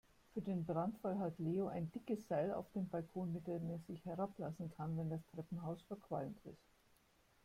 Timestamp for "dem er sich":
3.45-4.03